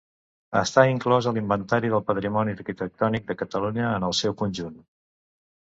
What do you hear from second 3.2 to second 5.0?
de Catalunya en el seu conjunt.